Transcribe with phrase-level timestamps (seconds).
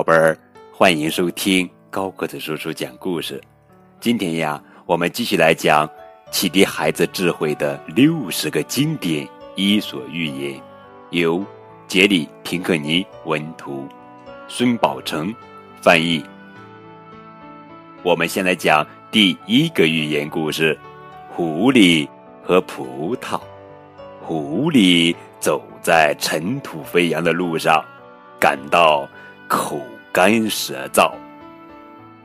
[0.00, 0.34] 宝贝儿，
[0.72, 3.38] 欢迎收听高个子叔叔讲故事。
[4.00, 5.86] 今天呀，我们继续来讲
[6.30, 10.58] 启迪孩子智慧的六十个经典伊索寓言，
[11.10, 11.44] 由
[11.86, 13.86] 杰里·平克尼文图，
[14.48, 15.34] 孙宝成
[15.82, 16.24] 翻译。
[18.02, 20.78] 我们先来讲第一个寓言故事：
[21.28, 22.08] 狐狸
[22.42, 23.38] 和葡萄。
[24.22, 27.84] 狐狸走在尘土飞扬的路上，
[28.40, 29.06] 感到。
[29.50, 31.10] 口干舌燥，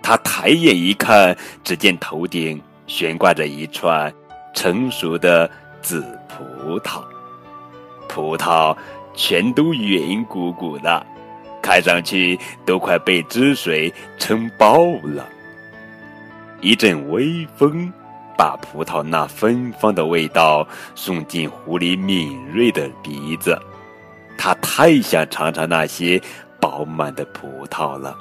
[0.04, 4.14] 他抬眼一看，只见头顶悬挂着一串
[4.54, 5.50] 成熟的
[5.82, 7.04] 紫葡萄，
[8.08, 8.78] 葡萄
[9.16, 11.04] 全都圆鼓鼓的，
[11.64, 15.28] 看上去都快被汁水撑爆了。
[16.62, 17.92] 一阵微风
[18.38, 23.60] 把葡萄那芬芳的味道送进狐狸敏锐的鼻子，
[24.38, 26.21] 他太想尝尝那些。
[26.66, 28.18] 饱满的葡萄了，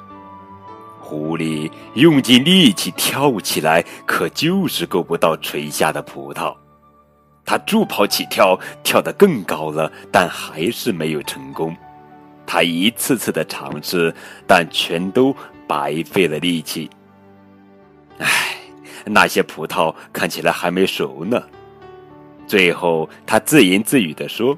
[1.01, 6.55] 狐狸用尽力气跳起来，可就是够不到垂下的葡萄。
[7.43, 11.75] 它助跑起跳，跳得更高了，但还是没有成功。
[12.45, 14.13] 他一次次的尝试，
[14.45, 15.35] 但全都
[15.67, 16.87] 白费了力气。
[18.19, 18.55] 唉，
[19.05, 21.41] 那些葡萄看起来还没熟呢。
[22.45, 24.55] 最后，他自言自语地说：“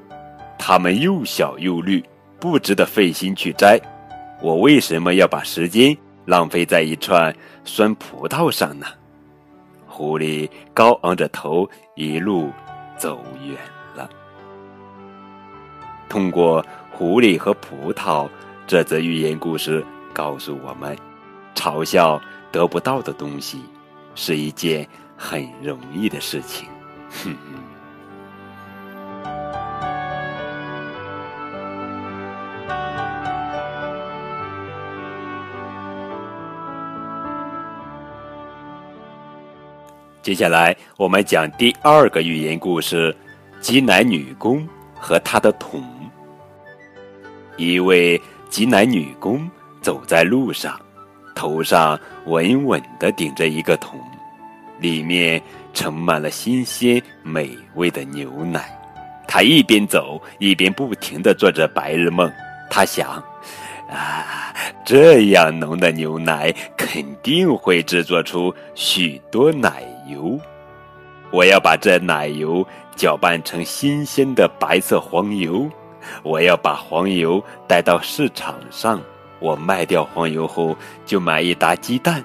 [0.58, 2.04] 它们又小又绿。”
[2.40, 3.80] 不值得费心去摘，
[4.40, 8.86] 我为什么要把时间浪费在一串酸葡萄上呢？
[9.86, 12.52] 狐狸高昂着头，一路
[12.96, 13.56] 走远
[13.94, 14.08] 了。
[16.08, 18.28] 通过狐狸和葡萄
[18.66, 20.96] 这则寓言故事，告诉我们：
[21.56, 22.20] 嘲笑
[22.52, 23.60] 得不到的东西，
[24.14, 26.68] 是一件很容易的事情。
[27.24, 27.36] 哼。
[40.20, 43.16] 接下来，我们讲第二个寓言故事：
[43.60, 45.82] 挤奶女工和她的桶。
[47.56, 48.20] 一位
[48.50, 49.48] 挤奶女工
[49.80, 50.78] 走在路上，
[51.34, 53.98] 头上稳稳地顶着一个桶，
[54.80, 55.40] 里面
[55.72, 58.76] 盛满了新鲜美味的牛奶。
[59.26, 62.30] 她一边走，一边不停地做着白日梦。
[62.68, 63.22] 她想：
[63.88, 64.52] 啊，
[64.84, 69.84] 这样浓的牛奶肯定会制作出许多奶。
[70.08, 70.38] 油，
[71.30, 75.68] 我要把这奶油搅拌成新鲜的白色黄油。
[76.22, 79.00] 我要把黄油带到市场上，
[79.40, 82.24] 我卖掉黄油后就买一打鸡蛋。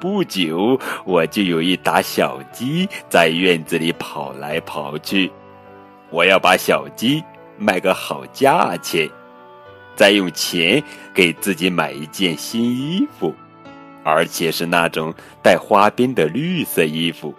[0.00, 5.30] 不久，我就有一打小鸡在院子里跑来跑去。
[6.10, 7.22] 我要把小鸡
[7.56, 9.08] 卖个好价钱，
[9.94, 10.82] 再用钱
[11.14, 13.34] 给自己买一件新衣服。
[14.06, 15.12] 而且是那种
[15.42, 17.34] 带花边的绿色衣服，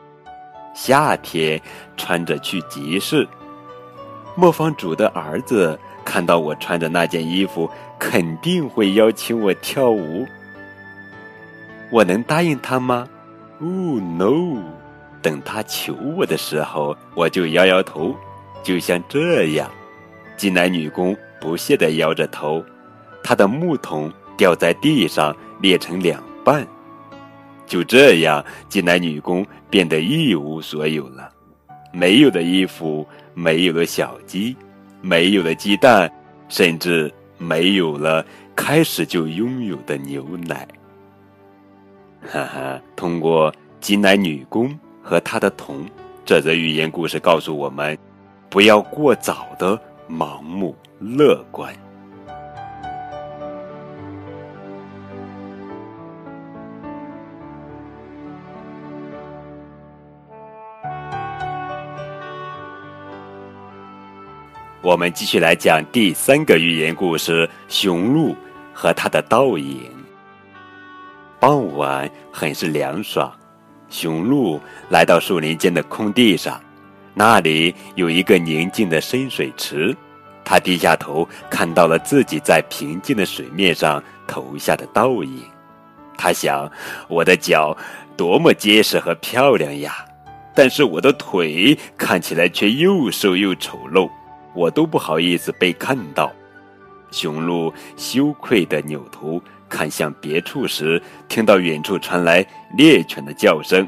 [0.75, 1.61] 夏天
[1.95, 3.25] 穿着去集市。
[4.35, 10.27] 磨坊主的儿子看到我穿着那件衣服，肯定会邀请我跳舞。
[11.89, 13.07] 我能答应他吗？
[13.59, 14.61] 哦，no！
[15.21, 18.13] 等他求我的时候，我就摇摇头，
[18.61, 19.71] 就像这样。
[20.35, 22.61] 挤奶女工不屑地摇着头，
[23.23, 26.21] 她的木桶掉在地上，裂成两。
[26.47, 26.65] 伴，
[27.65, 31.29] 就这样，金奶女工变得一无所有了，
[31.91, 34.55] 没有的衣服，没有了小鸡，
[35.01, 36.09] 没有了鸡蛋，
[36.47, 38.25] 甚至没有了
[38.55, 40.65] 开始就拥有的牛奶。
[42.31, 45.85] 哈哈，通过金奶女工和她的桶，
[46.23, 47.97] 这则寓言故事告诉我们：
[48.49, 49.77] 不要过早的
[50.09, 51.75] 盲目乐观。
[64.87, 68.33] 我们继续来讲第三个寓言故事：雄鹿
[68.73, 69.91] 和它的倒影。
[71.41, 73.29] 傍晚很是凉爽，
[73.89, 76.57] 雄鹿来到树林间的空地上，
[77.13, 79.93] 那里有一个宁静的深水池。
[80.45, 85.43] 他低下头，看到了自己在平静的水面上投下的倒影。
[86.17, 86.71] 他想：
[87.09, 87.75] 我的脚
[88.15, 90.05] 多么结实和漂亮呀！
[90.55, 94.09] 但是我的腿看起来却又瘦又丑陋。
[94.57, 96.33] 我都不好意思被看到。
[97.11, 99.39] 雄鹿羞愧地扭头
[99.69, 100.99] 看向别处时，
[101.29, 102.43] 听到远处传来
[102.75, 103.87] 猎犬的叫声，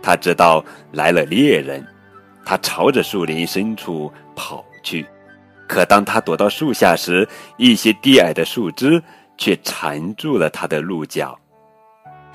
[0.00, 1.84] 他知道来了猎人。
[2.46, 5.04] 他朝着树林深处跑去，
[5.66, 9.02] 可当他躲到树下时，一些低矮的树枝
[9.36, 11.36] 却缠住了他的鹿角。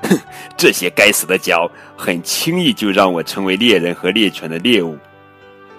[0.03, 0.17] 哼，
[0.57, 4.97] 这些该死的角，很轻易就让我成为猎人和猎犬的猎物。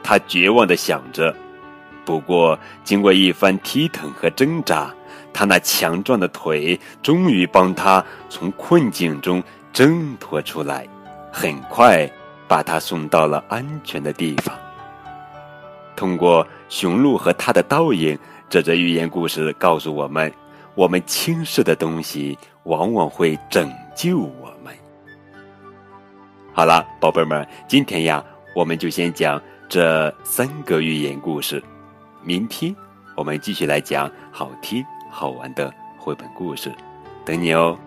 [0.03, 1.35] 他绝望的想着。
[2.05, 4.93] 不过，经过一番踢腾和挣扎，
[5.33, 9.43] 他那强壮的腿终于帮他从困境中
[9.73, 10.87] 挣脱出来，
[11.33, 12.11] 很快
[12.49, 14.57] 把他送到了安全的地方。
[15.95, 18.19] 通过雄鹿和他的倒影，
[18.49, 20.33] 这则寓言故事告诉我们：
[20.75, 24.75] 我们轻视的东西，往往会拯救我们。
[26.53, 28.25] 好了，宝贝们，今天呀，
[28.57, 31.63] 我们就先讲这三个寓言故事。
[32.23, 32.75] 明天
[33.17, 36.73] 我们继续来讲好听好玩的绘本故事，
[37.25, 37.79] 等你哦。